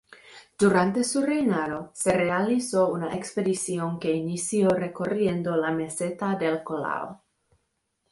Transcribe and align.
Durante 0.57 1.03
su 1.03 1.21
reinado, 1.21 1.91
se 1.93 2.11
realizó 2.17 2.89
una 2.89 3.15
expedición 3.15 3.99
que 3.99 4.11
inició 4.15 4.69
recorriendo 4.69 5.55
la 5.55 5.69
meseta 5.69 6.35
del 6.35 6.63
Collao. 6.63 7.21